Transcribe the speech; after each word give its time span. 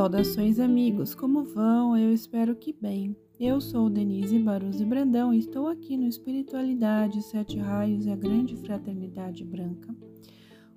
Saudações, 0.00 0.58
amigos! 0.58 1.14
Como 1.14 1.44
vão? 1.44 1.94
Eu 1.94 2.10
espero 2.10 2.56
que 2.56 2.72
bem. 2.72 3.14
Eu 3.38 3.60
sou 3.60 3.90
Denise 3.90 4.38
Baruzzi 4.38 4.82
Brandão 4.82 5.34
e 5.34 5.38
estou 5.38 5.68
aqui 5.68 5.94
no 5.94 6.06
Espiritualidade, 6.06 7.22
Sete 7.22 7.58
Raios 7.58 8.06
e 8.06 8.10
a 8.10 8.16
Grande 8.16 8.56
Fraternidade 8.56 9.44
Branca. 9.44 9.94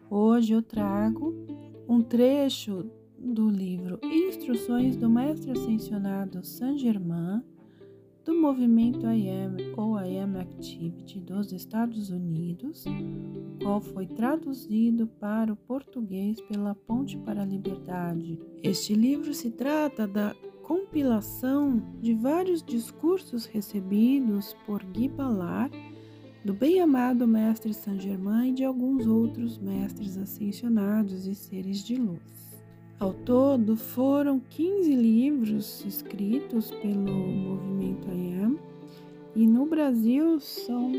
Hoje 0.10 0.52
eu 0.52 0.62
trago 0.62 1.34
um 1.88 2.02
trecho 2.02 2.92
do 3.18 3.50
livro 3.50 3.98
Instruções 4.04 4.98
do 4.98 5.10
Mestre 5.10 5.52
Ascensionado 5.52 6.44
Saint 6.44 6.78
Germain 6.78 7.42
do 8.26 8.34
movimento 8.34 9.06
I 9.06 9.30
Am 9.30 9.58
ou 9.76 10.00
I 10.00 10.20
Am 10.20 10.38
Activity 10.40 11.20
dos 11.20 11.52
Estados 11.52 12.10
Unidos, 12.10 12.86
qual 13.62 13.82
foi 13.82 14.08
traduzido 14.08 15.08
para 15.08 15.52
o 15.52 15.56
português 15.58 16.40
pela 16.42 16.74
Ponte 16.74 17.18
para 17.18 17.42
a 17.42 17.46
Liberdade. 17.46 18.40
Este 18.62 18.94
livro 18.94 19.34
se 19.34 19.52
trata 19.52 20.08
da 20.08 20.34
compilação 20.62 21.84
de 22.02 22.14
vários 22.14 22.64
discursos 22.64 23.46
recebidos 23.46 24.56
por 24.66 24.82
Guy 24.84 25.10
Ballard, 25.10 25.78
do 26.46 26.54
bem-amado 26.54 27.28
Mestre 27.28 27.74
Saint 27.74 28.02
Germain 28.02 28.52
e 28.52 28.54
de 28.54 28.64
alguns 28.64 29.06
outros 29.06 29.58
mestres 29.58 30.18
ascensionados 30.18 31.28
e 31.28 31.36
seres 31.36 31.84
de 31.84 31.96
luz. 31.96 32.53
Ao 33.04 33.12
todo, 33.12 33.76
foram 33.76 34.40
15 34.40 34.96
livros 34.96 35.84
escritos 35.86 36.72
pelo 36.72 37.12
movimento 37.12 38.08
IAM 38.08 38.58
e 39.36 39.46
no 39.46 39.66
Brasil 39.66 40.40
são 40.40 40.90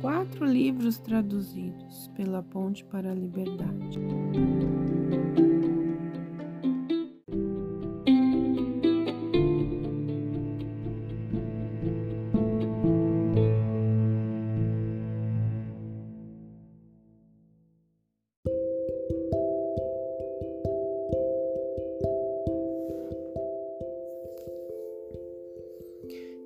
quatro 0.00 0.46
livros 0.46 0.96
traduzidos 0.96 2.10
pela 2.16 2.42
Ponte 2.42 2.82
para 2.86 3.10
a 3.10 3.14
Liberdade. 3.14 3.98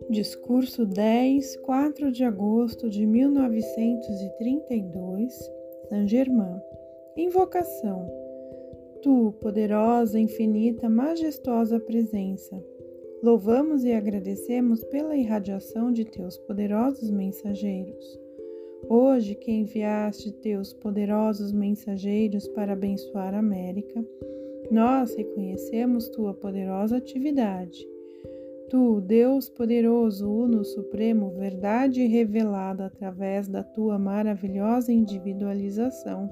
Discurso 0.08 0.86
10, 0.86 1.56
4 1.56 2.12
de 2.12 2.22
agosto 2.22 2.88
de 2.88 3.04
1932, 3.04 5.50
Saint 5.88 6.08
Germain. 6.08 6.60
Invocação. 7.16 8.08
Tu, 9.02 9.34
poderosa, 9.40 10.20
infinita, 10.20 10.88
majestosa 10.88 11.80
presença, 11.80 12.56
louvamos 13.20 13.84
e 13.84 13.92
agradecemos 13.92 14.84
pela 14.84 15.16
irradiação 15.16 15.90
de 15.90 16.04
teus 16.04 16.38
poderosos 16.38 17.10
mensageiros. 17.10 18.20
Hoje 18.88 19.34
que 19.34 19.50
enviaste 19.50 20.30
teus 20.34 20.72
poderosos 20.72 21.50
mensageiros 21.50 22.46
para 22.46 22.74
abençoar 22.74 23.34
a 23.34 23.40
América, 23.40 24.06
nós 24.70 25.16
reconhecemos 25.16 26.08
tua 26.10 26.32
poderosa 26.32 26.98
atividade 26.98 27.95
Tu, 28.68 29.00
Deus 29.00 29.48
poderoso, 29.48 30.28
uno 30.28 30.64
supremo, 30.64 31.30
verdade 31.30 32.04
revelada 32.06 32.86
através 32.86 33.46
da 33.46 33.62
tua 33.62 33.96
maravilhosa 33.96 34.92
individualização, 34.92 36.28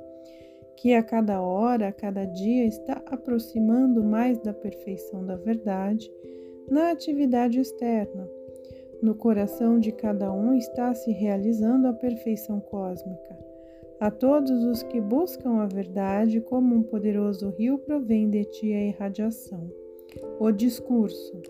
que 0.76 0.94
a 0.94 1.02
cada 1.02 1.40
hora, 1.40 1.88
a 1.88 1.92
cada 1.92 2.24
dia 2.24 2.66
está 2.66 3.00
aproximando 3.06 4.02
mais 4.02 4.38
da 4.40 4.52
perfeição 4.52 5.24
da 5.24 5.36
verdade 5.36 6.10
na 6.68 6.90
atividade 6.90 7.60
externa. 7.60 8.28
No 9.00 9.14
coração 9.14 9.78
de 9.78 9.92
cada 9.92 10.32
um 10.32 10.54
está 10.54 10.92
se 10.94 11.12
realizando 11.12 11.86
a 11.86 11.92
perfeição 11.92 12.58
cósmica. 12.58 13.38
A 14.00 14.10
todos 14.10 14.64
os 14.64 14.82
que 14.82 15.00
buscam 15.00 15.60
a 15.60 15.66
verdade, 15.66 16.40
como 16.40 16.74
um 16.74 16.82
poderoso 16.82 17.50
rio, 17.50 17.78
provém 17.78 18.28
de 18.28 18.44
ti 18.44 18.72
a 18.72 18.82
irradiação. 18.82 19.70
O 20.40 20.50
discurso. 20.50 21.40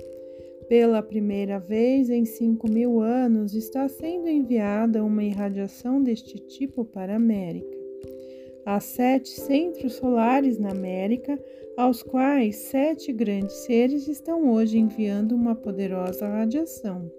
Pela 0.69 1.03
primeira 1.03 1.59
vez 1.59 2.09
em 2.09 2.25
cinco 2.25 2.71
mil 2.71 3.01
anos 3.01 3.55
está 3.55 3.87
sendo 3.87 4.29
enviada 4.29 5.05
uma 5.05 5.23
irradiação 5.23 6.03
deste 6.03 6.39
tipo 6.39 6.85
para 6.85 7.13
a 7.13 7.17
América. 7.17 7.77
Há 8.65 8.81
sete 8.81 9.29
centros 9.29 9.95
solares 9.95 10.59
na 10.59 10.71
América, 10.71 11.39
aos 11.77 12.03
quais 12.03 12.57
sete 12.57 13.13
grandes 13.13 13.55
seres 13.67 14.09
estão 14.09 14.51
hoje 14.51 14.79
enviando 14.79 15.33
uma 15.33 15.55
poderosa 15.55 16.27
radiação. 16.27 17.11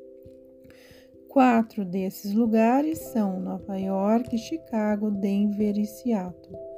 Quatro 1.27 1.85
desses 1.85 2.33
lugares 2.33 2.97
são 2.97 3.39
Nova 3.39 3.77
York, 3.77 4.35
Chicago, 4.37 5.11
Denver 5.11 5.77
e 5.77 5.85
Seattle. 5.85 6.74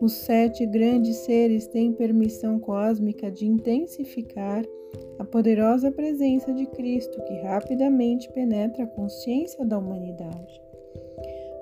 Os 0.00 0.12
sete 0.12 0.66
grandes 0.66 1.16
seres 1.16 1.66
têm 1.66 1.92
permissão 1.92 2.58
cósmica 2.58 3.30
de 3.30 3.46
intensificar 3.46 4.62
a 5.18 5.24
poderosa 5.24 5.90
presença 5.90 6.52
de 6.52 6.66
Cristo 6.66 7.22
que 7.22 7.40
rapidamente 7.40 8.30
penetra 8.32 8.84
a 8.84 8.88
consciência 8.88 9.64
da 9.64 9.78
humanidade. 9.78 10.60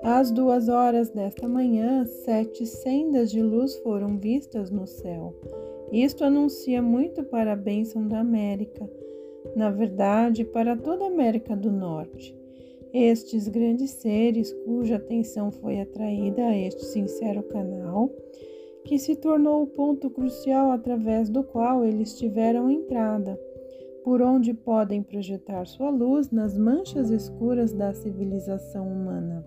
Às 0.03 0.31
duas 0.31 0.67
horas 0.67 1.09
desta 1.09 1.47
manhã, 1.47 2.05
sete 2.05 2.65
sendas 2.65 3.31
de 3.31 3.41
luz 3.41 3.75
foram 3.77 4.17
vistas 4.17 4.69
no 4.69 4.85
céu. 4.85 5.33
Isto 5.91 6.25
anuncia 6.25 6.81
muito 6.81 7.23
para 7.23 7.53
a 7.53 7.55
bênção 7.55 8.07
da 8.07 8.19
América, 8.19 8.87
na 9.55 9.71
verdade, 9.71 10.43
para 10.43 10.75
toda 10.75 11.05
a 11.05 11.07
América 11.07 11.55
do 11.55 11.71
Norte. 11.71 12.37
Estes 12.97 13.49
grandes 13.49 13.91
seres, 13.91 14.53
cuja 14.63 14.95
atenção 14.95 15.51
foi 15.51 15.81
atraída 15.81 16.45
a 16.45 16.57
este 16.57 16.85
sincero 16.85 17.43
canal, 17.43 18.09
que 18.85 18.97
se 18.97 19.17
tornou 19.17 19.63
o 19.63 19.67
ponto 19.67 20.09
crucial 20.09 20.71
através 20.71 21.29
do 21.29 21.43
qual 21.43 21.83
eles 21.83 22.17
tiveram 22.17 22.69
entrada, 22.69 23.37
por 24.01 24.21
onde 24.21 24.53
podem 24.53 25.03
projetar 25.03 25.65
sua 25.65 25.89
luz 25.89 26.31
nas 26.31 26.57
manchas 26.57 27.09
escuras 27.09 27.73
da 27.73 27.93
civilização 27.93 28.87
humana. 28.87 29.45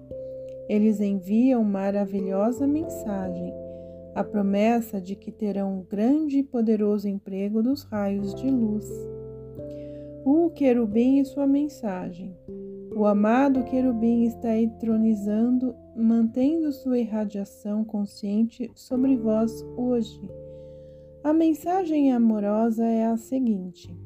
Eles 0.68 1.00
enviam 1.00 1.64
maravilhosa 1.64 2.66
mensagem, 2.66 3.50
a 4.14 4.22
promessa 4.22 5.00
de 5.00 5.16
que 5.16 5.32
terão 5.32 5.78
um 5.78 5.82
grande 5.84 6.40
e 6.40 6.42
poderoso 6.42 7.08
emprego 7.08 7.62
dos 7.62 7.82
raios 7.84 8.34
de 8.34 8.50
luz. 8.50 8.86
O 10.22 10.50
querubim 10.50 11.18
e 11.18 11.24
sua 11.24 11.46
mensagem. 11.46 12.36
O 12.98 13.06
amado 13.06 13.62
querubim 13.62 14.24
está 14.24 14.58
entronizando, 14.58 15.72
mantendo 15.94 16.72
sua 16.72 16.98
irradiação 16.98 17.84
consciente 17.84 18.68
sobre 18.74 19.16
vós 19.16 19.64
hoje. 19.76 20.20
A 21.22 21.32
mensagem 21.32 22.12
amorosa 22.12 22.84
é 22.84 23.06
a 23.06 23.16
seguinte: 23.16 23.96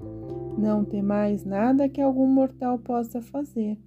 Não 0.58 0.84
temais 0.84 1.42
nada 1.42 1.88
que 1.88 2.02
algum 2.02 2.26
mortal 2.26 2.78
possa 2.78 3.22
fazer. 3.22 3.78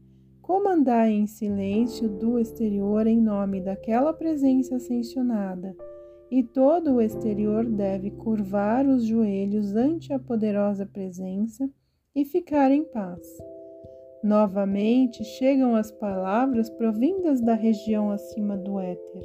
Comandai 0.42 1.12
em 1.12 1.28
silêncio 1.28 2.10
do 2.10 2.40
exterior 2.40 3.06
em 3.06 3.22
nome 3.22 3.62
daquela 3.62 4.12
presença 4.12 4.78
ascensionada, 4.78 5.76
e 6.32 6.42
todo 6.42 6.96
o 6.96 7.02
exterior 7.02 7.64
deve 7.64 8.10
curvar 8.10 8.88
os 8.88 9.06
joelhos 9.06 9.76
ante 9.76 10.12
a 10.12 10.18
poderosa 10.18 10.84
presença 10.84 11.70
e 12.16 12.26
ficar 12.26 12.72
em 12.72 12.84
paz. 12.84 13.22
Novamente 14.26 15.24
chegam 15.24 15.76
as 15.76 15.92
palavras 15.92 16.68
provindas 16.68 17.40
da 17.42 17.54
região 17.54 18.10
acima 18.10 18.58
do 18.58 18.80
éter. 18.80 19.22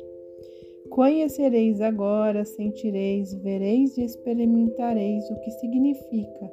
Conhecereis 0.90 1.80
agora, 1.80 2.44
sentireis, 2.44 3.32
vereis 3.32 3.96
e 3.96 4.04
experimentareis 4.04 5.25
o 5.30 5.40
que 5.40 5.50
significa 5.52 6.52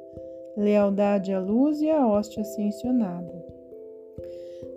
lealdade 0.56 1.30
à 1.30 1.38
luz 1.38 1.82
e 1.82 1.90
à 1.90 2.08
hóstia 2.08 2.40
ascensionada. 2.40 3.44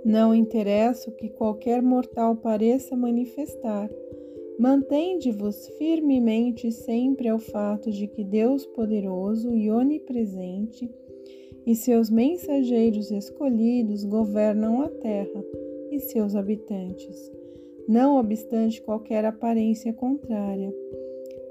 Não 0.04 0.36
interessa 0.36 1.10
o 1.10 1.14
que 1.14 1.30
qualquer 1.30 1.82
mortal 1.82 2.36
pareça 2.36 2.94
manifestar, 2.94 3.90
mantende-vos 4.60 5.70
firmemente 5.78 6.74
sempre 6.74 7.30
ao 7.30 7.40
fato 7.40 7.90
de 7.90 8.06
que 8.06 8.22
Deus 8.22 8.66
poderoso 8.66 9.56
e 9.56 9.72
onipresente 9.72 10.92
e 11.66 11.76
seus 11.76 12.10
mensageiros 12.10 13.12
escolhidos 13.12 14.04
governam 14.04 14.82
a 14.82 14.90
terra 14.90 15.44
e 15.92 16.00
seus 16.00 16.36
habitantes, 16.36 17.32
não 17.88 18.18
obstante 18.18 18.82
qualquer 18.82 19.26
aparência 19.26 19.94
contrária. 19.94 20.74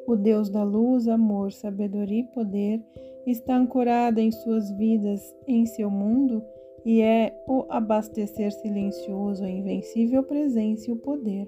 O 0.07 0.17
Deus 0.17 0.49
da 0.49 0.65
luz, 0.65 1.07
amor, 1.07 1.53
sabedoria 1.53 2.21
e 2.21 2.35
poder 2.35 2.83
está 3.27 3.57
ancorado 3.57 4.19
em 4.19 4.31
suas 4.31 4.71
vidas, 4.73 5.21
em 5.47 5.67
seu 5.67 5.91
mundo, 5.91 6.43
e 6.85 7.01
é 7.03 7.35
o 7.47 7.67
abastecer 7.69 8.51
silencioso, 8.53 9.45
a 9.45 9.51
invencível 9.51 10.23
presença 10.23 10.91
e 10.91 10.93
o 10.93 10.97
poder. 10.97 11.47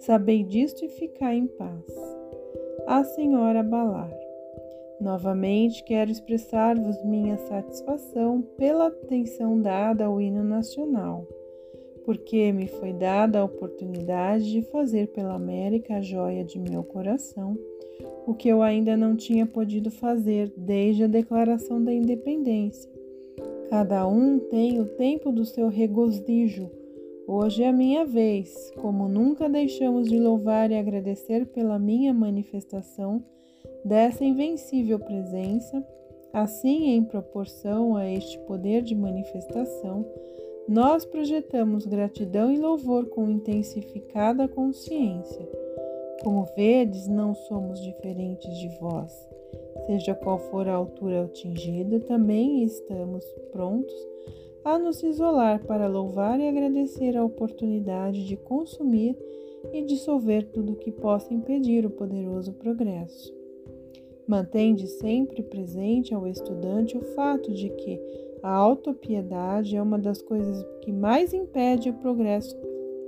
Sabei 0.00 0.42
disto 0.42 0.84
e 0.84 0.88
ficai 0.88 1.36
em 1.36 1.46
paz. 1.46 1.84
A 2.86 3.04
Senhora 3.04 3.62
Balar. 3.62 4.10
Novamente 5.00 5.82
quero 5.84 6.10
expressar-vos 6.10 7.02
minha 7.04 7.36
satisfação 7.36 8.42
pela 8.58 8.88
atenção 8.88 9.60
dada 9.60 10.04
ao 10.04 10.20
hino 10.20 10.44
nacional, 10.44 11.26
porque 12.04 12.52
me 12.52 12.66
foi 12.66 12.92
dada 12.92 13.40
a 13.40 13.44
oportunidade 13.44 14.50
de 14.50 14.62
fazer 14.62 15.08
pela 15.08 15.34
América 15.34 15.96
a 15.96 16.00
joia 16.02 16.44
de 16.44 16.58
meu 16.58 16.82
coração, 16.82 17.56
o 18.26 18.34
que 18.34 18.48
eu 18.48 18.62
ainda 18.62 18.96
não 18.96 19.16
tinha 19.16 19.46
podido 19.46 19.90
fazer 19.90 20.52
desde 20.56 21.04
a 21.04 21.08
declaração 21.08 21.82
da 21.82 21.92
independência. 21.92 22.90
Cada 23.70 24.06
um 24.06 24.38
tem 24.38 24.80
o 24.80 24.84
tempo 24.84 25.32
do 25.32 25.44
seu 25.44 25.68
regozijo 25.68 26.70
Hoje 27.32 27.62
é 27.62 27.68
a 27.68 27.72
minha 27.72 28.04
vez, 28.04 28.72
como 28.80 29.08
nunca 29.08 29.48
deixamos 29.48 30.08
de 30.08 30.18
louvar 30.18 30.72
e 30.72 30.74
agradecer 30.74 31.46
pela 31.46 31.78
minha 31.78 32.12
manifestação 32.12 33.22
dessa 33.84 34.24
invencível 34.24 34.98
presença, 34.98 35.84
assim, 36.32 36.90
em 36.90 37.04
proporção 37.04 37.96
a 37.96 38.08
este 38.08 38.38
poder 38.40 38.82
de 38.82 38.94
manifestação, 38.94 40.04
nós 40.68 41.04
projetamos 41.04 41.86
gratidão 41.86 42.52
e 42.52 42.58
louvor 42.58 43.06
com 43.06 43.28
intensificada 43.28 44.46
consciência. 44.46 45.48
Como 46.22 46.44
vedes, 46.56 47.08
não 47.08 47.34
somos 47.34 47.82
diferentes 47.82 48.56
de 48.58 48.68
vós. 48.78 49.12
Seja 49.86 50.14
qual 50.14 50.38
for 50.38 50.68
a 50.68 50.74
altura 50.74 51.24
atingida, 51.24 51.98
também 52.00 52.62
estamos 52.62 53.24
prontos 53.50 53.94
a 54.64 54.78
nos 54.78 55.02
isolar 55.02 55.64
para 55.64 55.88
louvar 55.88 56.38
e 56.38 56.46
agradecer 56.46 57.16
a 57.16 57.24
oportunidade 57.24 58.26
de 58.26 58.36
consumir 58.36 59.16
e 59.72 59.82
dissolver 59.82 60.46
tudo 60.52 60.76
que 60.76 60.92
possa 60.92 61.32
impedir 61.32 61.84
o 61.86 61.90
poderoso 61.90 62.52
progresso. 62.52 63.39
Mantende 64.30 64.86
sempre 64.86 65.42
presente 65.42 66.14
ao 66.14 66.24
estudante 66.24 66.96
o 66.96 67.00
fato 67.16 67.52
de 67.52 67.68
que 67.68 68.00
a 68.44 68.48
autopiedade 68.48 69.74
é 69.74 69.82
uma 69.82 69.98
das 69.98 70.22
coisas 70.22 70.64
que 70.82 70.92
mais 70.92 71.34
impede 71.34 71.90
o 71.90 71.94
progresso 71.94 72.56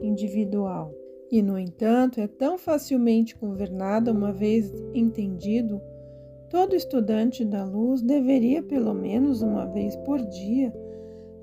individual. 0.00 0.92
E, 1.30 1.40
no 1.40 1.56
entanto, 1.56 2.20
é 2.20 2.26
tão 2.26 2.58
facilmente 2.58 3.36
governada, 3.36 4.10
uma 4.10 4.32
vez 4.32 4.74
entendido, 4.92 5.80
todo 6.50 6.74
estudante 6.74 7.44
da 7.44 7.64
luz 7.64 8.02
deveria, 8.02 8.60
pelo 8.60 8.92
menos 8.92 9.42
uma 9.42 9.64
vez 9.66 9.94
por 9.98 10.18
dia, 10.26 10.74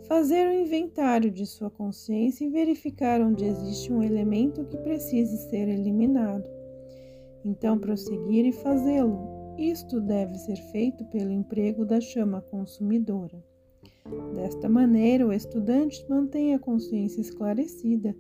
fazer 0.09 0.45
um 0.45 0.59
inventário 0.59 1.31
de 1.31 1.45
sua 1.45 1.69
consciência 1.69 2.43
e 2.43 2.49
verificar 2.49 3.21
onde 3.21 3.45
existe 3.45 3.93
um 3.93 4.03
elemento 4.03 4.65
que 4.65 4.75
precise 4.75 5.37
ser 5.49 5.69
eliminado. 5.69 6.49
Então, 7.45 7.79
prosseguir 7.79 8.45
e 8.45 8.51
fazê-lo. 8.51 9.38
Isto 9.59 9.99
deve 9.99 10.35
ser 10.35 10.55
feito 10.71 11.03
pelo 11.07 11.31
emprego 11.31 11.83
da 11.83 11.99
chama 11.99 12.39
consumidora. 12.39 13.43
Desta 14.33 14.69
maneira, 14.69 15.27
o 15.27 15.33
estudante 15.33 16.01
mantém 16.09 16.53
a 16.53 16.59
consciência 16.59 17.19
esclarecida 17.19 18.15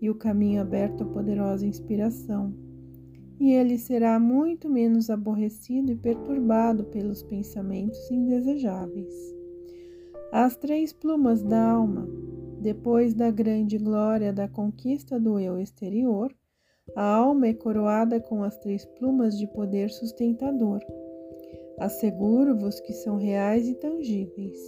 e 0.00 0.08
o 0.08 0.14
caminho 0.14 0.62
aberto 0.62 1.02
à 1.02 1.06
poderosa 1.06 1.66
inspiração, 1.66 2.54
e 3.40 3.50
ele 3.50 3.76
será 3.78 4.20
muito 4.20 4.70
menos 4.70 5.10
aborrecido 5.10 5.90
e 5.90 5.96
perturbado 5.96 6.84
pelos 6.84 7.20
pensamentos 7.20 8.08
indesejáveis. 8.08 9.12
As 10.30 10.56
três 10.56 10.92
plumas 10.92 11.42
da 11.42 11.68
alma, 11.68 12.08
depois 12.60 13.12
da 13.12 13.28
grande 13.28 13.76
glória 13.76 14.32
da 14.32 14.46
conquista 14.46 15.18
do 15.18 15.40
eu 15.40 15.58
exterior, 15.58 16.32
a 16.96 17.04
alma 17.04 17.48
é 17.48 17.52
coroada 17.52 18.18
com 18.18 18.42
as 18.42 18.56
três 18.56 18.86
plumas 18.86 19.38
de 19.38 19.46
poder 19.46 19.90
sustentador. 19.90 20.80
Asseguro-vos 21.78 22.80
que 22.80 22.94
são 22.94 23.16
reais 23.16 23.68
e 23.68 23.74
tangíveis. 23.74 24.58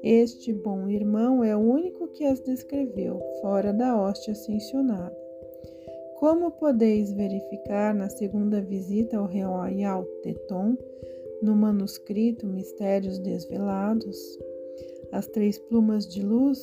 Este 0.00 0.52
bom 0.52 0.88
irmão 0.88 1.42
é 1.42 1.56
o 1.56 1.58
único 1.58 2.06
que 2.08 2.24
as 2.24 2.38
descreveu, 2.40 3.20
fora 3.40 3.72
da 3.72 4.00
hoste 4.00 4.30
ascensionada. 4.30 5.16
Como 6.20 6.52
podeis 6.52 7.12
verificar 7.12 7.92
na 7.92 8.08
segunda 8.08 8.60
visita 8.60 9.18
ao 9.18 9.26
Royal 9.26 10.04
Teton, 10.22 10.76
no 11.42 11.56
manuscrito 11.56 12.46
Mistérios 12.46 13.18
Desvelados, 13.18 14.38
as 15.12 15.26
três 15.26 15.58
plumas 15.58 16.06
de 16.06 16.24
luz 16.24 16.60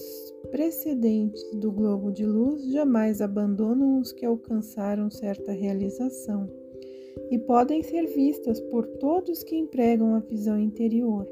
precedentes 0.52 1.44
do 1.56 1.72
globo 1.72 2.12
de 2.12 2.26
luz 2.26 2.64
jamais 2.72 3.22
abandonam 3.22 4.00
os 4.00 4.12
que 4.12 4.26
alcançaram 4.26 5.10
certa 5.10 5.52
realização 5.52 6.50
e 7.32 7.38
podem 7.38 7.82
ser 7.82 8.08
vistas 8.08 8.60
por 8.60 8.86
todos 9.00 9.44
que 9.44 9.56
empregam 9.56 10.16
a 10.16 10.20
visão 10.20 10.60
interior. 10.60 11.28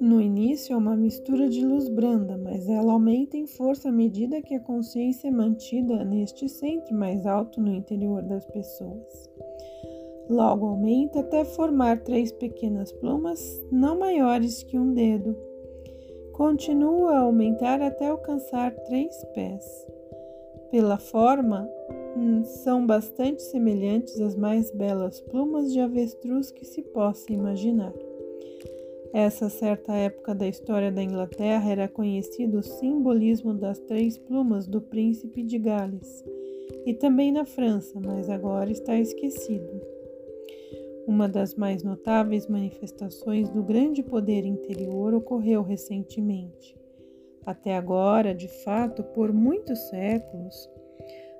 No 0.00 0.20
início 0.20 0.72
é 0.72 0.76
uma 0.76 0.96
mistura 0.96 1.48
de 1.48 1.64
luz 1.64 1.88
branda, 1.88 2.36
mas 2.36 2.68
ela 2.68 2.92
aumenta 2.92 3.36
em 3.36 3.46
força 3.46 3.88
à 3.88 3.92
medida 3.92 4.42
que 4.42 4.54
a 4.54 4.60
consciência 4.60 5.28
é 5.28 5.30
mantida 5.30 6.04
neste 6.04 6.48
centro 6.48 6.94
mais 6.94 7.24
alto 7.24 7.60
no 7.60 7.72
interior 7.72 8.22
das 8.22 8.44
pessoas. 8.46 9.30
Logo 10.28 10.66
aumenta 10.66 11.20
até 11.20 11.44
formar 11.44 12.02
três 12.02 12.32
pequenas 12.32 12.90
plumas, 12.90 13.40
não 13.70 13.98
maiores 13.98 14.62
que 14.62 14.78
um 14.78 14.92
dedo 14.92 15.36
continua 16.42 17.12
a 17.12 17.20
aumentar 17.20 17.80
até 17.80 18.08
alcançar 18.08 18.74
três 18.74 19.24
pés. 19.32 19.64
Pela 20.72 20.98
forma, 20.98 21.70
hum, 22.16 22.42
são 22.42 22.84
bastante 22.84 23.40
semelhantes 23.42 24.20
às 24.20 24.34
mais 24.34 24.68
belas 24.72 25.20
plumas 25.20 25.72
de 25.72 25.78
avestruz 25.78 26.50
que 26.50 26.64
se 26.64 26.82
possa 26.82 27.32
imaginar. 27.32 27.92
Essa 29.14 29.48
certa 29.48 29.94
época 29.94 30.34
da 30.34 30.48
história 30.48 30.90
da 30.90 31.00
Inglaterra 31.00 31.70
era 31.70 31.86
conhecido 31.86 32.58
o 32.58 32.62
simbolismo 32.64 33.54
das 33.54 33.78
três 33.78 34.18
plumas 34.18 34.66
do 34.66 34.80
príncipe 34.80 35.44
de 35.44 35.60
Gales, 35.60 36.24
e 36.84 36.92
também 36.92 37.30
na 37.30 37.44
França, 37.44 38.00
mas 38.04 38.28
agora 38.28 38.72
está 38.72 38.98
esquecido. 38.98 39.91
Uma 41.06 41.28
das 41.28 41.54
mais 41.54 41.82
notáveis 41.82 42.46
manifestações 42.46 43.48
do 43.50 43.62
grande 43.62 44.02
poder 44.02 44.44
interior 44.44 45.12
ocorreu 45.14 45.62
recentemente. 45.62 46.76
Até 47.44 47.76
agora, 47.76 48.34
de 48.34 48.46
fato, 48.46 49.02
por 49.02 49.32
muitos 49.32 49.78
séculos, 49.88 50.70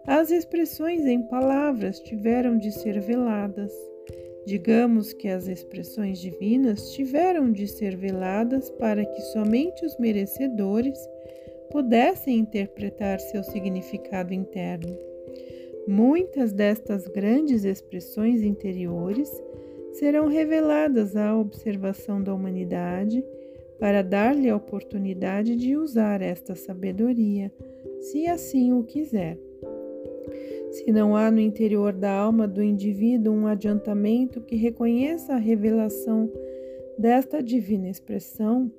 as 0.06 0.32
expressões 0.32 1.06
em 1.06 1.22
palavras 1.22 2.00
tiveram 2.00 2.58
de 2.58 2.72
ser 2.72 3.00
veladas. 3.00 3.72
Digamos 4.44 5.12
que 5.12 5.28
as 5.28 5.46
expressões 5.46 6.18
divinas 6.18 6.90
tiveram 6.90 7.52
de 7.52 7.68
ser 7.68 7.96
veladas 7.96 8.68
para 8.72 9.04
que 9.04 9.20
somente 9.32 9.86
os 9.86 9.96
merecedores 9.98 10.98
pudessem 11.70 12.38
interpretar 12.38 13.20
seu 13.20 13.44
significado 13.44 14.34
interno. 14.34 15.11
Muitas 15.86 16.52
destas 16.52 17.08
grandes 17.08 17.64
expressões 17.64 18.42
interiores 18.42 19.30
serão 19.92 20.28
reveladas 20.28 21.16
à 21.16 21.36
observação 21.36 22.22
da 22.22 22.32
humanidade 22.32 23.24
para 23.78 24.02
dar-lhe 24.02 24.48
a 24.48 24.56
oportunidade 24.56 25.56
de 25.56 25.76
usar 25.76 26.22
esta 26.22 26.54
sabedoria, 26.54 27.52
se 28.00 28.26
assim 28.28 28.72
o 28.72 28.84
quiser. 28.84 29.36
Se 30.70 30.90
não 30.92 31.16
há 31.16 31.30
no 31.30 31.40
interior 31.40 31.92
da 31.92 32.10
alma 32.10 32.46
do 32.46 32.62
indivíduo 32.62 33.34
um 33.34 33.46
adiantamento 33.46 34.40
que 34.40 34.56
reconheça 34.56 35.34
a 35.34 35.38
revelação 35.38 36.30
desta 36.96 37.42
divina 37.42 37.90
expressão, 37.90 38.70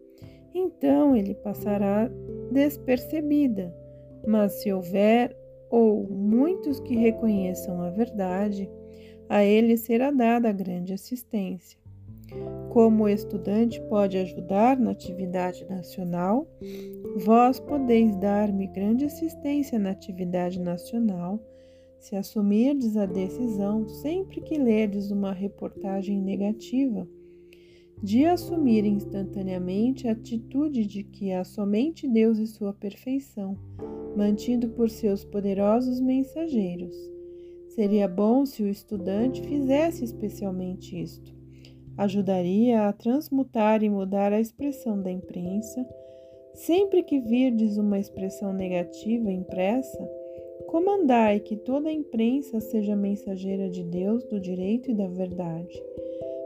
então 0.55 1.15
ele 1.15 1.35
passará 1.35 2.09
despercebida. 2.51 3.75
Mas 4.25 4.53
se 4.53 4.71
houver 4.71 5.35
ou 5.73 6.07
muitos 6.07 6.79
que 6.79 6.95
reconheçam 6.95 7.81
a 7.81 7.89
verdade, 7.89 8.69
a 9.27 9.43
ele 9.43 9.75
será 9.75 10.11
dada 10.11 10.51
grande 10.51 10.93
assistência. 10.93 11.79
Como 12.69 13.05
o 13.05 13.09
estudante 13.09 13.81
pode 13.89 14.15
ajudar 14.19 14.77
na 14.77 14.91
atividade 14.91 15.65
nacional, 15.67 16.47
vós 17.17 17.59
podeis 17.59 18.15
dar-me 18.17 18.67
grande 18.67 19.05
assistência 19.05 19.79
na 19.79 19.89
atividade 19.89 20.59
nacional 20.59 21.39
se 21.99 22.15
assumirdes 22.15 22.95
a 22.95 23.07
decisão, 23.07 23.89
sempre 23.89 24.41
que 24.41 24.59
lerdes 24.59 25.09
uma 25.09 25.33
reportagem 25.33 26.21
negativa, 26.21 27.07
de 28.03 28.25
assumir 28.25 28.85
instantaneamente 28.85 30.07
a 30.07 30.11
atitude 30.11 30.85
de 30.85 31.03
que 31.03 31.31
há 31.31 31.43
somente 31.43 32.07
Deus 32.07 32.37
e 32.37 32.45
sua 32.45 32.73
perfeição, 32.73 33.57
mantido 34.15 34.69
por 34.69 34.89
seus 34.89 35.23
poderosos 35.23 35.99
mensageiros 35.99 37.13
Seria 37.75 38.07
bom 38.07 38.45
se 38.45 38.61
o 38.61 38.67
estudante 38.67 39.41
fizesse 39.41 40.03
especialmente 40.03 41.01
isto. 41.01 41.33
Ajudaria 41.97 42.87
a 42.87 42.93
transmutar 42.93 43.83
e 43.83 43.89
mudar 43.89 44.31
a 44.31 44.39
expressão 44.39 45.01
da 45.01 45.09
imprensa. 45.09 45.83
Sempre 46.53 47.01
que 47.01 47.19
virdes 47.19 47.77
uma 47.77 47.97
expressão 47.97 48.53
negativa 48.53 49.31
impressa, 49.31 50.07
comandai 50.67 51.39
que 51.39 51.55
toda 51.55 51.89
a 51.89 51.93
imprensa 51.93 52.59
seja 52.59 52.95
mensageira 52.95 53.67
de 53.67 53.83
Deus, 53.83 54.23
do 54.25 54.39
direito 54.39 54.91
e 54.91 54.93
da 54.93 55.07
verdade. 55.07 55.73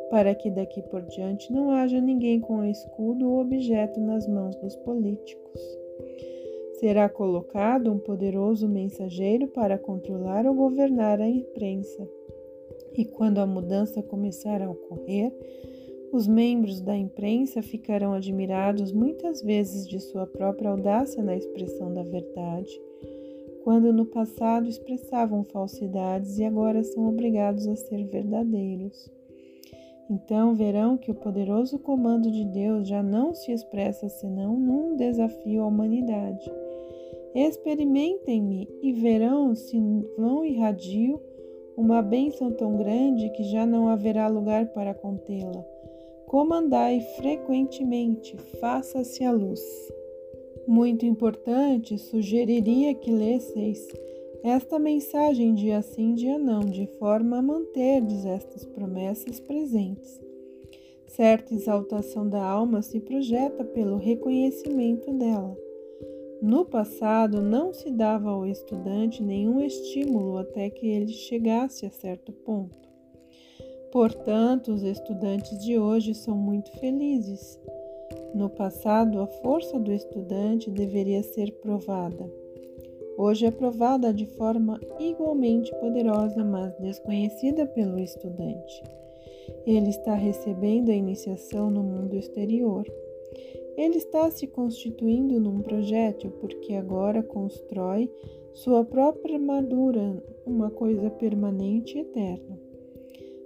Para 0.09 0.33
que 0.33 0.49
daqui 0.49 0.81
por 0.81 1.01
diante 1.03 1.51
não 1.51 1.71
haja 1.71 1.99
ninguém 1.99 2.39
com 2.39 2.63
escudo 2.63 3.29
ou 3.29 3.41
objeto 3.41 3.99
nas 3.99 4.27
mãos 4.27 4.55
dos 4.57 4.75
políticos. 4.77 5.61
Será 6.79 7.09
colocado 7.09 7.91
um 7.91 7.97
poderoso 7.97 8.67
mensageiro 8.67 9.47
para 9.47 9.77
controlar 9.77 10.45
ou 10.45 10.53
governar 10.53 11.19
a 11.19 11.27
imprensa. 11.27 12.07
E 12.93 13.03
quando 13.03 13.39
a 13.39 13.47
mudança 13.47 14.01
começar 14.01 14.61
a 14.61 14.69
ocorrer, 14.69 15.33
os 16.11 16.27
membros 16.27 16.79
da 16.79 16.95
imprensa 16.95 17.61
ficarão 17.61 18.13
admirados 18.13 18.91
muitas 18.91 19.41
vezes 19.41 19.87
de 19.87 19.99
sua 19.99 20.25
própria 20.25 20.69
audácia 20.69 21.21
na 21.21 21.35
expressão 21.35 21.93
da 21.93 22.03
verdade, 22.03 22.81
quando 23.63 23.91
no 23.91 24.05
passado 24.05 24.69
expressavam 24.69 25.43
falsidades 25.43 26.37
e 26.37 26.45
agora 26.45 26.83
são 26.83 27.09
obrigados 27.09 27.67
a 27.67 27.75
ser 27.75 28.05
verdadeiros. 28.05 29.16
Então 30.09 30.55
verão 30.55 30.97
que 30.97 31.11
o 31.11 31.15
poderoso 31.15 31.77
comando 31.77 32.31
de 32.31 32.45
Deus 32.45 32.87
já 32.87 33.03
não 33.03 33.33
se 33.33 33.51
expressa 33.51 34.07
senão 34.07 34.57
num 34.57 34.95
desafio 34.95 35.63
à 35.63 35.67
humanidade. 35.67 36.49
Experimentem-me 37.35 38.67
e 38.81 38.93
verão 38.93 39.53
se 39.53 39.77
vão 40.17 40.45
irradio 40.45 41.21
uma 41.75 42.01
bênção 42.01 42.51
tão 42.51 42.75
grande 42.77 43.29
que 43.31 43.43
já 43.43 43.65
não 43.65 43.87
haverá 43.87 44.27
lugar 44.27 44.67
para 44.67 44.93
contê-la. 44.93 45.63
Comandai 46.25 46.99
frequentemente, 47.17 48.35
faça-se 48.59 49.23
a 49.23 49.31
luz. 49.31 49.61
Muito 50.67 51.05
importante, 51.05 51.97
sugeriria 51.97 52.93
que 52.95 53.11
lesseis 53.11 53.87
esta 54.47 54.79
mensagem 54.79 55.53
dia 55.53 55.81
sim, 55.81 56.13
dia 56.13 56.37
não, 56.37 56.61
de 56.61 56.87
forma 56.97 57.37
a 57.37 57.41
manterdes 57.41 58.25
estas 58.25 58.65
promessas 58.65 59.41
presentes. 59.41 60.21
Certa 61.05 61.53
exaltação 61.53 62.29
da 62.29 62.41
alma 62.41 62.81
se 62.81 63.01
projeta 63.01 63.65
pelo 63.65 63.97
reconhecimento 63.97 65.11
dela. 65.11 65.53
No 66.41 66.63
passado, 66.63 67.41
não 67.41 67.73
se 67.73 67.91
dava 67.91 68.29
ao 68.29 68.47
estudante 68.47 69.21
nenhum 69.21 69.59
estímulo 69.59 70.37
até 70.37 70.69
que 70.69 70.87
ele 70.87 71.11
chegasse 71.11 71.85
a 71.85 71.89
certo 71.89 72.31
ponto. 72.31 72.87
Portanto, 73.91 74.71
os 74.71 74.81
estudantes 74.81 75.59
de 75.59 75.77
hoje 75.77 76.13
são 76.13 76.37
muito 76.37 76.71
felizes. 76.79 77.59
No 78.33 78.49
passado, 78.49 79.19
a 79.19 79.27
força 79.27 79.77
do 79.77 79.91
estudante 79.91 80.71
deveria 80.71 81.21
ser 81.21 81.51
provada 81.59 82.31
hoje 83.17 83.45
é 83.45 83.51
provada 83.51 84.13
de 84.13 84.25
forma 84.25 84.79
igualmente 84.99 85.73
poderosa, 85.75 86.43
mas 86.43 86.77
desconhecida 86.77 87.65
pelo 87.65 87.99
estudante. 87.99 88.83
Ele 89.65 89.89
está 89.89 90.13
recebendo 90.13 90.89
a 90.89 90.95
iniciação 90.95 91.71
no 91.71 91.83
mundo 91.83 92.15
exterior. 92.15 92.85
Ele 93.75 93.97
está 93.97 94.29
se 94.31 94.47
constituindo 94.47 95.39
num 95.39 95.61
projétil 95.61 96.31
porque 96.39 96.73
agora 96.73 97.21
constrói 97.23 98.09
sua 98.53 98.83
própria 98.83 99.35
armadura, 99.35 100.23
uma 100.45 100.69
coisa 100.69 101.09
permanente 101.09 101.97
e 101.97 102.01
eterna. 102.01 102.59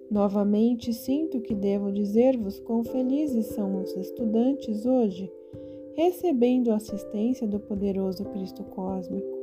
Novamente 0.10 0.94
sinto 0.94 1.42
que 1.42 1.56
devo 1.56 1.92
dizer-vos 1.92 2.60
quão 2.60 2.84
felizes 2.84 3.48
são 3.48 3.82
os 3.82 3.96
estudantes 3.96 4.86
hoje, 4.86 5.32
recebendo 5.96 6.72
a 6.72 6.76
assistência 6.76 7.48
do 7.48 7.60
poderoso 7.60 8.26
Cristo 8.26 8.64
cósmico. 8.64 9.41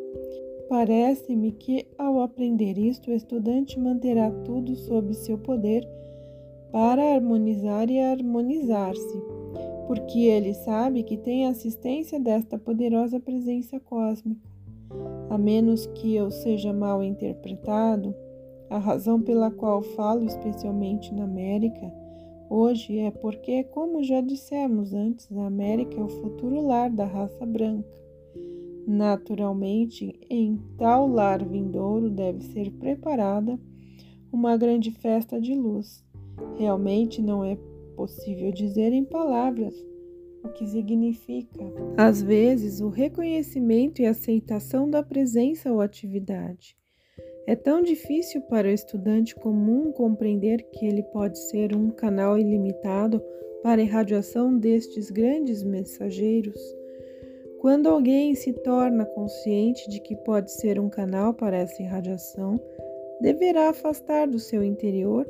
Parece-me 0.69 1.53
que, 1.53 1.87
ao 1.97 2.21
aprender 2.21 2.77
isto, 2.77 3.11
o 3.11 3.15
estudante 3.15 3.79
manterá 3.81 4.31
tudo 4.45 4.77
sob 4.77 5.15
seu 5.15 5.38
poder 5.38 5.88
para 6.71 7.15
harmonizar 7.15 7.91
e 7.91 7.99
harmonizar-se, 7.99 9.23
porque 9.87 10.21
ele 10.21 10.53
sabe 10.53 11.03
que 11.03 11.17
tem 11.17 11.47
a 11.47 11.50
assistência 11.50 12.21
desta 12.21 12.59
poderosa 12.59 13.19
presença 13.19 13.81
cósmica. 13.81 14.47
A 15.31 15.38
menos 15.38 15.87
que 15.87 16.15
eu 16.15 16.31
seja 16.31 16.73
mal 16.73 17.03
interpretado, 17.03 18.15
a 18.69 18.79
razão 18.79 19.21
pela 19.23 19.50
qual 19.50 19.83
falo 19.83 20.25
especialmente 20.25 21.15
na 21.15 21.25
América 21.25 21.91
hoje 22.50 22.99
é 22.99 23.11
porque, 23.11 23.65
como 23.65 24.03
já 24.03 24.21
dissemos 24.21 24.93
antes, 24.93 25.31
a 25.33 25.47
América 25.47 25.99
é 25.99 26.03
o 26.03 26.09
futuro 26.09 26.61
lar 26.61 26.91
da 26.91 27.05
raça 27.05 27.45
branca. 27.47 28.08
Naturalmente, 28.88 30.18
em 30.30 30.59
tal 30.78 31.07
lar 31.07 31.47
vindouro 31.47 32.09
deve 32.09 32.42
ser 32.42 32.71
preparada 32.71 33.61
uma 34.33 34.57
grande 34.57 34.90
festa 34.90 35.38
de 35.38 35.54
luz. 35.54 36.02
Realmente 36.57 37.21
não 37.21 37.45
é 37.45 37.59
possível 37.95 38.50
dizer 38.50 38.95
em 38.95 39.04
palavras 39.04 39.75
o 40.42 40.49
que 40.49 40.66
significa. 40.66 41.71
Às 41.99 42.23
vezes, 42.23 42.80
o 42.80 42.88
reconhecimento 42.88 44.00
e 44.00 44.07
aceitação 44.07 44.88
da 44.88 45.02
presença 45.02 45.71
ou 45.71 45.83
atividade. 45.83 46.75
É 47.47 47.54
tão 47.54 47.83
difícil 47.83 48.40
para 48.40 48.68
o 48.68 48.71
estudante 48.71 49.35
comum 49.35 49.92
compreender 49.92 50.62
que 50.73 50.87
ele 50.87 51.02
pode 51.02 51.38
ser 51.50 51.76
um 51.76 51.90
canal 51.90 52.38
ilimitado 52.38 53.23
para 53.62 53.83
a 53.83 53.85
irradiação 53.85 54.57
destes 54.57 55.11
grandes 55.11 55.62
mensageiros 55.62 56.77
quando 57.61 57.88
alguém 57.88 58.35
se 58.35 58.53
torna 58.53 59.05
consciente 59.05 59.88
de 59.91 60.00
que 60.00 60.15
pode 60.17 60.53
ser 60.53 60.79
um 60.79 60.88
canal 60.88 61.35
para 61.35 61.57
essa 61.57 61.83
irradiação, 61.83 62.61
deverá 63.21 63.71
afastar 63.71 64.29
do 64.29 64.38
seu 64.38 64.62
interior 64.62 65.29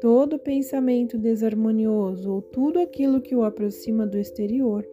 todo 0.00 0.38
pensamento 0.38 1.18
desarmonioso 1.18 2.32
ou 2.32 2.42
tudo 2.42 2.78
aquilo 2.78 3.20
que 3.20 3.34
o 3.36 3.44
aproxima 3.44 4.06
do 4.06 4.18
exterior, 4.18 4.86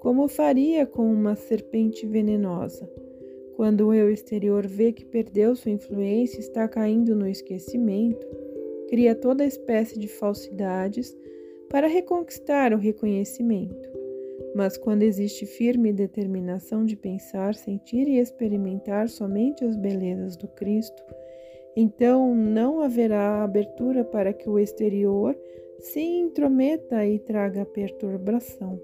como 0.00 0.28
faria 0.28 0.86
com 0.86 1.10
uma 1.10 1.34
serpente 1.34 2.06
venenosa. 2.06 2.88
Quando 3.56 3.88
o 3.88 3.94
eu 3.94 4.10
exterior 4.10 4.66
vê 4.66 4.92
que 4.92 5.04
perdeu 5.04 5.56
sua 5.56 5.72
influência 5.72 6.36
e 6.36 6.40
está 6.40 6.68
caindo 6.68 7.16
no 7.16 7.26
esquecimento, 7.26 8.26
cria 8.88 9.14
toda 9.14 9.46
espécie 9.46 9.98
de 9.98 10.08
falsidades 10.08 11.16
para 11.68 11.86
reconquistar 11.86 12.72
o 12.72 12.76
reconhecimento. 12.76 13.95
Mas 14.56 14.78
quando 14.78 15.02
existe 15.02 15.44
firme 15.44 15.92
determinação 15.92 16.86
de 16.86 16.96
pensar, 16.96 17.54
sentir 17.54 18.08
e 18.08 18.18
experimentar 18.18 19.06
somente 19.06 19.62
as 19.62 19.76
belezas 19.76 20.34
do 20.34 20.48
Cristo, 20.48 21.02
então 21.76 22.34
não 22.34 22.80
haverá 22.80 23.44
abertura 23.44 24.02
para 24.02 24.32
que 24.32 24.48
o 24.48 24.58
exterior 24.58 25.36
se 25.78 26.00
intrometa 26.00 27.04
e 27.04 27.18
traga 27.18 27.66
perturbação. 27.66 28.80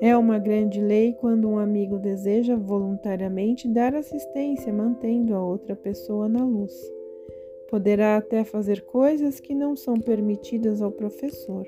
É 0.00 0.16
uma 0.16 0.38
grande 0.38 0.80
lei 0.80 1.12
quando 1.14 1.48
um 1.48 1.58
amigo 1.58 1.98
deseja 1.98 2.54
voluntariamente 2.54 3.66
dar 3.66 3.96
assistência 3.96 4.72
mantendo 4.72 5.34
a 5.34 5.44
outra 5.44 5.74
pessoa 5.74 6.28
na 6.28 6.44
luz. 6.44 6.72
Poderá 7.68 8.16
até 8.16 8.44
fazer 8.44 8.82
coisas 8.82 9.40
que 9.40 9.56
não 9.56 9.74
são 9.74 9.94
permitidas 9.94 10.80
ao 10.80 10.92
professor. 10.92 11.66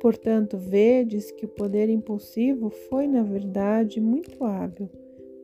Portanto, 0.00 0.56
vedes 0.56 1.30
que 1.30 1.44
o 1.44 1.48
poder 1.48 1.90
impulsivo 1.90 2.70
foi, 2.70 3.06
na 3.06 3.22
verdade, 3.22 4.00
muito 4.00 4.42
hábil. 4.42 4.88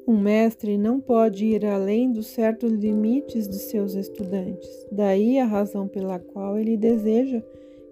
Um 0.09 0.19
mestre 0.19 0.79
não 0.79 0.99
pode 0.99 1.45
ir 1.45 1.67
além 1.67 2.11
dos 2.11 2.29
certos 2.29 2.73
limites 2.73 3.47
de 3.47 3.57
seus 3.57 3.95
estudantes. 3.95 4.87
Daí 4.91 5.39
a 5.39 5.45
razão 5.45 5.87
pela 5.87 6.19
qual 6.19 6.59
ele 6.59 6.77
deseja 6.77 7.43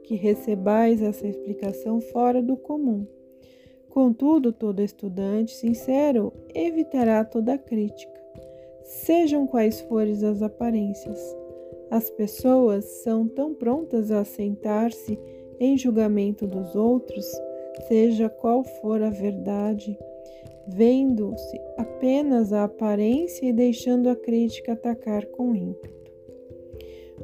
que 0.05 0.15
recebais 0.15 1.03
essa 1.03 1.27
explicação 1.27 2.01
fora 2.01 2.41
do 2.41 2.57
comum. 2.57 3.07
Contudo, 3.91 4.53
todo 4.53 4.81
estudante 4.81 5.55
sincero 5.55 6.33
evitará 6.55 7.25
toda 7.25 7.59
crítica, 7.59 8.21
sejam 8.83 9.47
quais 9.47 9.81
forem 9.83 10.15
as 10.25 10.41
aparências. 10.43 11.21
As 11.91 12.11
pessoas 12.11 12.85
são 13.03 13.29
tão 13.29 13.55
prontas 13.55 14.11
a 14.11 14.25
sentar-se 14.25 15.19
em 15.59 15.77
julgamento 15.77 16.47
dos 16.47 16.75
outros, 16.75 17.27
seja 17.89 18.29
qual 18.29 18.65
for 18.65 19.03
a 19.03 19.11
verdade, 19.11 19.99
vendo-se 20.67 21.61
apenas 21.77 22.53
a 22.53 22.65
aparência 22.65 23.47
e 23.47 23.53
deixando 23.53 24.09
a 24.09 24.17
crítica 24.17 24.73
atacar 24.73 25.27
com 25.27 25.55
ímpeto. 25.55 25.95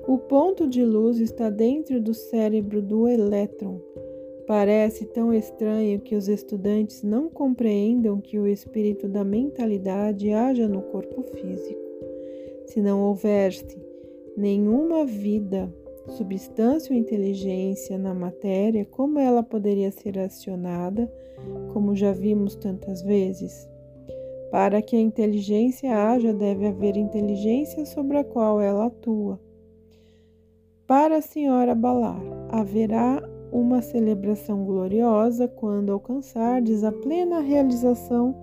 O 0.07 0.19
ponto 0.19 0.67
de 0.67 0.85
luz 0.85 1.19
está 1.19 1.51
dentro 1.51 2.01
do 2.01 2.15
cérebro 2.15 2.81
do 2.81 3.09
elétron. 3.09 3.81
Parece 4.47 5.05
tão 5.07 5.33
estranho 5.33 6.01
que 6.01 6.17
os 6.17 6.29
estudantes 6.29 7.03
não 7.03 7.29
compreendam 7.29 8.21
que 8.21 8.39
o 8.39 8.47
espírito 8.47 9.09
da 9.09 9.23
mentalidade 9.23 10.33
haja 10.33 10.67
no 10.67 10.83
corpo 10.83 11.23
físico. 11.23 11.81
Se 12.67 12.81
não 12.81 13.03
houvesse 13.03 13.79
nenhuma 14.37 15.05
vida 15.05 15.73
substância 16.09 16.93
ou 16.93 16.99
inteligência 16.99 17.99
na 17.99 18.15
matéria, 18.15 18.85
como 18.85 19.19
ela 19.19 19.43
poderia 19.43 19.91
ser 19.91 20.19
acionada, 20.19 21.11
como 21.73 21.95
já 21.95 22.13
vimos 22.13 22.57
tantas 22.57 23.03
vezes? 23.03 23.69
Para 24.51 24.83
que 24.83 24.97
a 24.97 25.01
inteligência 25.01 25.97
haja, 25.97 26.33
deve 26.33 26.67
haver 26.67 26.97
inteligência 26.97 27.87
sobre 27.87 28.19
a 28.19 28.25
qual 28.25 28.61
ela 28.61 28.87
atua. 28.87 29.41
para 30.87 31.19
a 31.19 31.23
senhora 31.23 31.73
Balar, 31.73 32.21
haverá 32.49 33.23
uma 33.53 33.81
celebração 33.81 34.65
gloriosa 34.65 35.47
quando 35.47 35.93
alcançardes 35.93 36.83
a 36.83 36.91
plena 36.91 37.41
realização 37.41 38.35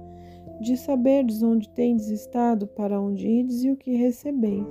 de 0.62 0.76
saberdes 0.78 1.44
onde 1.44 1.70
tendes 1.70 2.08
estado, 2.08 2.68
para 2.68 3.00
onde 3.00 3.28
ides 3.28 3.64
e 3.64 3.72
o 3.72 3.78
que 3.78 3.96
recebeis. 3.96 4.66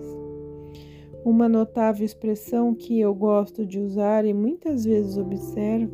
Uma 1.26 1.48
notável 1.48 2.06
expressão 2.06 2.72
que 2.72 3.00
eu 3.00 3.12
gosto 3.12 3.66
de 3.66 3.80
usar 3.80 4.24
e 4.24 4.32
muitas 4.32 4.84
vezes 4.84 5.18
observo 5.18 5.92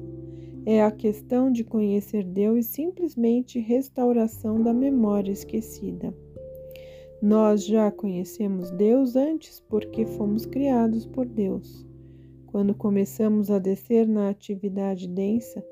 é 0.66 0.82
a 0.82 0.90
questão 0.90 1.50
de 1.50 1.64
conhecer 1.64 2.22
Deus 2.22 2.58
e 2.58 2.68
simplesmente 2.68 3.58
restauração 3.58 4.62
da 4.62 4.74
memória 4.74 5.32
esquecida. 5.32 6.14
Nós 7.22 7.64
já 7.64 7.90
conhecemos 7.90 8.70
Deus 8.72 9.16
antes 9.16 9.58
porque 9.58 10.04
fomos 10.04 10.44
criados 10.44 11.06
por 11.06 11.24
Deus. 11.24 11.86
Quando 12.48 12.74
começamos 12.74 13.50
a 13.50 13.58
descer 13.58 14.06
na 14.06 14.28
atividade 14.28 15.08
densa, 15.08 15.64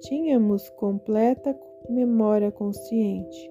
tínhamos 0.00 0.68
completa 0.70 1.56
memória 1.88 2.50
consciente. 2.50 3.48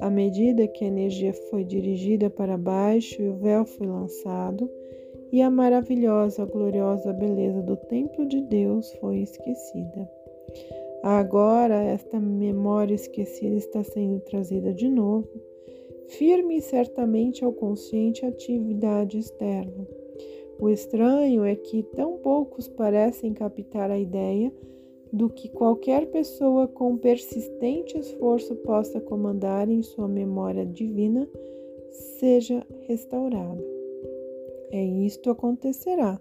À 0.00 0.10
medida 0.10 0.66
que 0.66 0.84
a 0.84 0.88
energia 0.88 1.32
foi 1.48 1.62
dirigida 1.62 2.28
para 2.28 2.58
baixo 2.58 3.22
e 3.22 3.28
o 3.28 3.36
véu 3.36 3.64
foi 3.64 3.86
lançado, 3.86 4.68
e 5.32 5.42
a 5.42 5.50
maravilhosa, 5.50 6.44
gloriosa 6.44 7.12
beleza 7.12 7.62
do 7.62 7.76
templo 7.76 8.26
de 8.26 8.40
Deus 8.40 8.92
foi 8.94 9.18
esquecida. 9.18 10.08
Agora, 11.02 11.82
esta 11.82 12.18
memória 12.18 12.94
esquecida 12.94 13.54
está 13.54 13.82
sendo 13.84 14.20
trazida 14.20 14.72
de 14.72 14.88
novo, 14.88 15.28
firme 16.08 16.56
e 16.56 16.60
certamente 16.60 17.44
ao 17.44 17.52
consciente 17.52 18.24
atividade 18.24 19.18
externa. 19.18 19.86
O 20.58 20.70
estranho 20.70 21.44
é 21.44 21.54
que 21.54 21.82
tão 21.94 22.18
poucos 22.18 22.66
parecem 22.66 23.34
captar 23.34 23.90
a 23.90 23.98
ideia 23.98 24.52
do 25.12 25.28
que 25.28 25.48
qualquer 25.48 26.06
pessoa 26.06 26.66
com 26.66 26.96
persistente 26.96 27.98
esforço 27.98 28.56
possa 28.56 29.00
comandar 29.00 29.68
em 29.68 29.82
sua 29.82 30.08
memória 30.08 30.64
divina 30.64 31.28
seja 31.90 32.66
restaurado. 32.88 33.75
É 34.70 34.84
isto 34.84 35.30
acontecerá. 35.30 36.20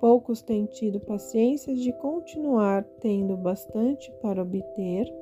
Poucos 0.00 0.40
têm 0.40 0.64
tido 0.66 0.98
paciência 1.00 1.74
de 1.74 1.92
continuar 1.94 2.84
tendo 3.00 3.36
bastante 3.36 4.10
para 4.22 4.42
obter 4.42 5.12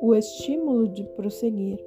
o 0.00 0.14
estímulo 0.14 0.88
de 0.88 1.04
prosseguir. 1.14 1.78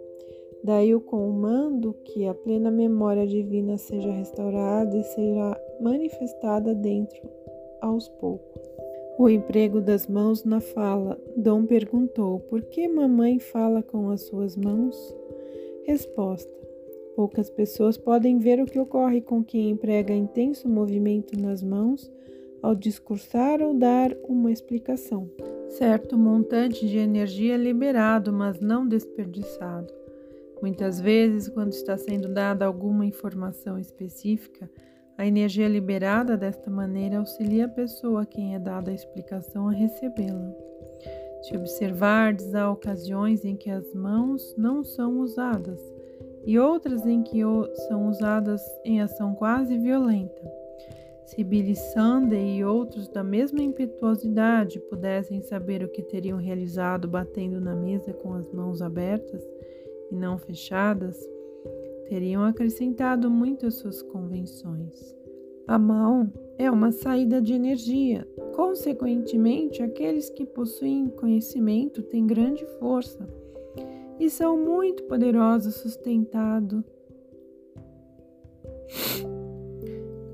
Daí 0.63 0.96
o 0.96 1.01
comando 1.01 1.94
que 2.05 2.25
a 2.25 2.34
plena 2.34 2.72
memória 2.72 3.27
divina 3.27 3.77
seja 3.77 4.10
restaurada 4.10 4.98
e 4.98 5.03
seja 5.03 5.62
manifestada 5.82 6.74
dentro 6.74 7.22
aos 7.82 8.08
poucos. 8.08 8.62
O 9.20 9.29
emprego 9.29 9.79
das 9.79 10.08
mãos 10.08 10.44
na 10.44 10.60
fala. 10.60 11.20
Dom 11.38 11.65
perguntou: 11.65 12.39
Por 12.39 12.62
que 12.63 12.88
mamãe 12.88 13.39
fala 13.39 13.84
com 13.84 14.10
as 14.10 14.22
suas 14.22 14.55
mãos? 14.55 15.15
Resposta: 15.84 16.64
Poucas 17.15 17.50
pessoas 17.50 17.98
podem 17.98 18.38
ver 18.39 18.62
o 18.62 18.65
que 18.65 18.77
ocorre 18.77 19.22
com 19.22 19.41
quem 19.41 19.69
emprega 19.69 20.13
intenso 20.13 20.67
movimento 20.67 21.39
nas 21.39 21.63
mãos 21.63 22.12
ao 22.62 22.75
discursar 22.75 23.62
ou 23.62 23.74
dar 23.74 24.12
uma 24.27 24.51
explicação. 24.51 25.29
Certo 25.69 26.17
montante 26.17 26.86
de 26.86 26.98
energia 26.98 27.53
é 27.53 27.57
liberado, 27.57 28.34
mas 28.34 28.60
não 28.60 28.86
desperdiçado. 28.86 29.93
Muitas 30.62 31.00
vezes, 31.00 31.48
quando 31.48 31.72
está 31.72 31.98
sendo 31.98 32.27
dada 32.27 32.65
alguma 32.65 33.05
informação 33.05 33.79
específica, 33.79 34.69
a 35.17 35.25
energia 35.25 35.69
liberada 35.69 36.36
desta 36.36 36.69
maneira 36.69 37.20
auxilia 37.20 37.66
a 37.66 37.70
pessoa 37.70 38.24
a 38.24 38.25
quem 38.25 38.55
é 38.55 38.59
dada 38.59 38.92
a 38.92 38.96
explicação 38.96 39.70
a 39.70 39.72
recebê-la. 39.72 40.53
Se 41.44 41.55
observardes, 41.55 42.53
há 42.53 42.70
ocasiões 42.70 43.46
em 43.46 43.55
que 43.55 43.70
as 43.70 43.94
mãos 43.94 44.53
não 44.57 44.83
são 44.83 45.20
usadas 45.20 45.95
e 46.46 46.60
outras 46.60 47.05
em 47.05 47.24
que 47.24 47.40
são 47.88 48.08
usadas 48.08 48.62
em 48.84 49.01
ação 49.01 49.34
quase 49.34 49.77
violenta. 49.77 50.42
Se 51.25 51.44
Billy 51.44 51.75
Sunday 51.75 52.58
e 52.58 52.64
outros 52.64 53.08
da 53.08 53.24
mesma 53.24 53.62
impetuosidade 53.62 54.79
pudessem 54.79 55.42
saber 55.42 55.84
o 55.84 55.90
que 55.90 56.03
teriam 56.03 56.38
realizado 56.38 57.08
batendo 57.08 57.60
na 57.60 57.75
mesa 57.75 58.14
com 58.14 58.34
as 58.34 58.51
mãos 58.51 58.79
abertas, 58.79 59.44
e 60.12 60.16
não 60.16 60.38
fechadas, 60.38 61.18
teriam 62.08 62.44
acrescentado 62.44 63.29
muito 63.31 63.66
às 63.66 63.74
suas 63.74 64.03
convenções. 64.03 65.16
A 65.68 65.79
mão 65.79 66.31
é 66.60 66.70
uma 66.70 66.92
saída 66.92 67.42
de 67.42 67.53
energia. 67.53 68.27
Consequentemente, 68.55 69.81
aqueles 69.81 70.29
que 70.29 70.46
possuem 70.46 71.10
conhecimento 71.10 72.03
têm 72.03 72.27
grande 72.27 72.64
força 72.77 73.27
e 74.19 74.29
são 74.29 74.57
muito 74.57 75.03
poderosos 75.03 75.75
sustentado. 75.75 76.83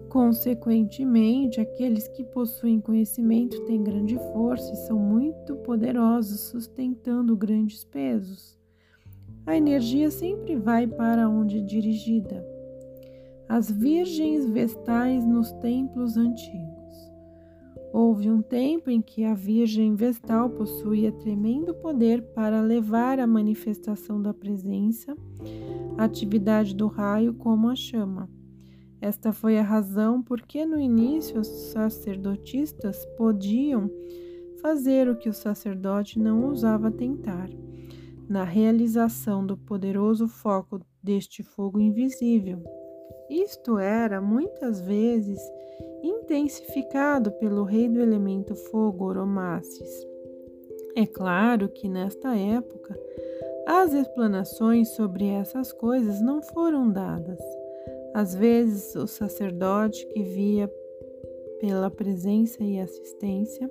Consequentemente, 0.09 1.61
aqueles 1.61 2.07
que 2.09 2.23
possuem 2.23 2.81
conhecimento 2.81 3.63
têm 3.65 3.81
grande 3.81 4.17
força 4.33 4.73
e 4.73 4.75
são 4.87 4.99
muito 4.99 5.55
poderosos 5.57 6.41
sustentando 6.41 7.35
grandes 7.35 7.83
pesos 7.83 8.61
a 9.45 9.57
energia 9.57 10.11
sempre 10.11 10.55
vai 10.55 10.85
para 10.85 11.27
onde 11.27 11.57
é 11.57 11.61
dirigida. 11.61 12.45
As 13.49 13.69
virgens 13.69 14.47
vestais 14.47 15.25
nos 15.25 15.51
templos 15.53 16.15
antigos. 16.15 16.70
Houve 17.93 18.29
um 18.29 18.41
tempo 18.41 18.89
em 18.89 19.01
que 19.01 19.23
a 19.23 19.33
Virgem 19.33 19.95
Vestal 19.95 20.49
possuía 20.49 21.11
tremendo 21.11 21.73
poder 21.73 22.21
para 22.33 22.61
levar 22.61 23.19
a 23.19 23.27
manifestação 23.27 24.21
da 24.21 24.33
presença, 24.33 25.15
a 25.97 26.05
atividade 26.05 26.73
do 26.73 26.87
raio 26.87 27.33
como 27.33 27.67
a 27.69 27.75
chama. 27.75 28.29
Esta 29.01 29.33
foi 29.33 29.57
a 29.57 29.63
razão 29.63 30.21
por 30.21 30.41
que 30.41 30.65
no 30.65 30.79
início 30.79 31.41
os 31.41 31.47
sacerdotistas 31.47 33.05
podiam 33.17 33.89
fazer 34.61 35.09
o 35.09 35.15
que 35.15 35.27
o 35.27 35.33
sacerdote 35.33 36.19
não 36.19 36.45
ousava 36.45 36.91
tentar 36.91 37.49
na 38.29 38.45
realização 38.45 39.45
do 39.45 39.57
poderoso 39.57 40.25
foco 40.25 40.79
deste 41.03 41.43
fogo 41.43 41.81
invisível. 41.81 42.63
Isto 43.29 43.77
era 43.77 44.21
muitas 44.21 44.79
vezes 44.79 45.39
intensificado 46.31 47.29
pelo 47.33 47.63
rei 47.63 47.89
do 47.89 47.99
elemento 47.99 48.55
fogo, 48.55 49.05
Oromasses. 49.05 50.07
É 50.95 51.05
claro 51.05 51.67
que 51.67 51.89
nesta 51.89 52.35
época 52.35 52.97
as 53.67 53.93
explanações 53.93 54.89
sobre 54.89 55.27
essas 55.27 55.73
coisas 55.73 56.21
não 56.21 56.41
foram 56.41 56.89
dadas. 56.89 57.39
Às 58.13 58.33
vezes, 58.33 58.95
o 58.95 59.07
sacerdote 59.07 60.05
que 60.07 60.23
via 60.23 60.71
pela 61.59 61.89
presença 61.89 62.63
e 62.63 62.79
assistência, 62.79 63.69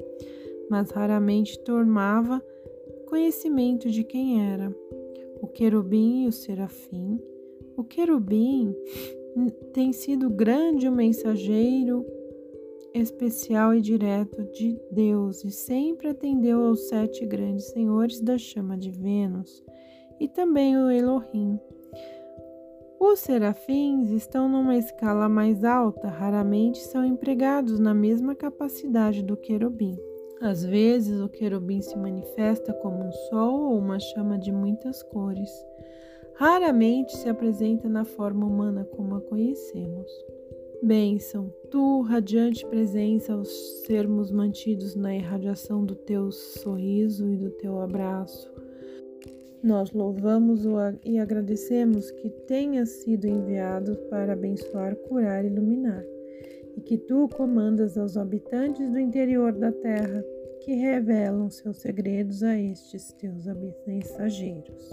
mas 0.70 0.90
raramente 0.90 1.58
tomava 1.60 2.42
conhecimento 3.06 3.90
de 3.90 4.04
quem 4.04 4.52
era 4.52 4.74
o 5.40 5.48
querubim 5.48 6.24
e 6.24 6.28
o 6.28 6.32
serafim. 6.32 7.18
O 7.76 7.82
querubim 7.82 8.74
tem 9.72 9.92
sido 9.92 10.28
grande 10.28 10.88
o 10.88 10.92
mensageiro 10.92 12.04
especial 12.94 13.74
e 13.74 13.80
direto 13.80 14.42
de 14.52 14.80
Deus 14.90 15.44
e 15.44 15.50
sempre 15.50 16.08
atendeu 16.08 16.64
aos 16.64 16.88
sete 16.88 17.24
grandes 17.26 17.66
senhores 17.66 18.20
da 18.20 18.36
chama 18.36 18.76
de 18.76 18.90
Vênus 18.90 19.64
e 20.18 20.28
também 20.28 20.76
o 20.76 20.90
Elohim. 20.90 21.58
Os 22.98 23.20
serafins 23.20 24.10
estão 24.10 24.48
numa 24.48 24.76
escala 24.76 25.28
mais 25.28 25.64
alta, 25.64 26.08
raramente 26.08 26.78
são 26.80 27.04
empregados 27.04 27.80
na 27.80 27.94
mesma 27.94 28.34
capacidade 28.34 29.22
do 29.22 29.36
querubim. 29.36 29.98
Às 30.40 30.64
vezes, 30.64 31.20
o 31.20 31.28
querubim 31.28 31.80
se 31.80 31.96
manifesta 31.96 32.72
como 32.74 33.04
um 33.04 33.12
sol 33.30 33.72
ou 33.72 33.78
uma 33.78 33.98
chama 33.98 34.38
de 34.38 34.52
muitas 34.52 35.02
cores. 35.02 35.50
Raramente 36.34 37.16
se 37.16 37.28
apresenta 37.28 37.88
na 37.88 38.04
forma 38.04 38.46
humana 38.46 38.84
como 38.84 39.14
a 39.14 39.20
conhecemos. 39.20 40.10
Bênção, 40.82 41.52
tu, 41.70 42.00
radiante 42.02 42.66
presença, 42.66 43.34
aos 43.34 43.48
sermos 43.86 44.30
mantidos 44.30 44.94
na 44.96 45.14
irradiação 45.14 45.84
do 45.84 45.94
teu 45.94 46.32
sorriso 46.32 47.30
e 47.32 47.36
do 47.36 47.50
teu 47.50 47.80
abraço. 47.80 48.50
Nós 49.62 49.92
louvamos 49.92 50.64
e 51.04 51.18
agradecemos 51.18 52.10
que 52.10 52.30
tenhas 52.46 52.88
sido 52.88 53.26
enviado 53.26 53.94
para 54.08 54.32
abençoar, 54.32 54.96
curar 54.96 55.44
e 55.44 55.48
iluminar 55.48 56.04
e 56.76 56.80
que 56.80 56.96
tu 56.96 57.28
comandas 57.28 57.98
aos 57.98 58.16
habitantes 58.16 58.90
do 58.90 58.98
interior 58.98 59.52
da 59.52 59.72
terra, 59.72 60.24
que 60.60 60.72
revelam 60.74 61.50
seus 61.50 61.78
segredos 61.78 62.42
a 62.42 62.58
estes 62.58 63.12
teus 63.12 63.44
mensageiros. 63.86 64.90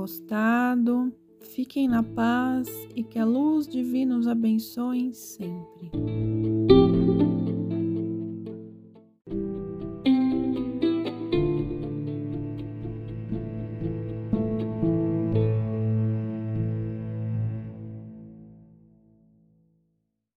Gostado. 0.00 1.12
Fiquem 1.40 1.86
na 1.86 2.02
paz 2.02 2.68
e 2.96 3.02
que 3.02 3.18
a 3.18 3.24
luz 3.24 3.66
divina 3.66 4.16
os 4.16 4.26
abençoe 4.26 5.12
sempre. 5.12 5.90